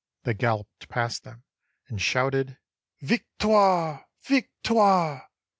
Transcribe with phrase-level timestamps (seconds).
[0.23, 1.43] They galloped past them
[1.87, 2.57] and shouted,"
[3.01, 5.27] Victoire I victoire